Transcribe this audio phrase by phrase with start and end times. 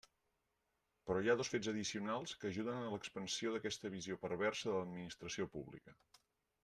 [1.09, 5.51] Però hi ha dos fets addicionals que ajuden a l'expansió d'aquesta visió perversa de l'administració
[5.59, 5.99] pública.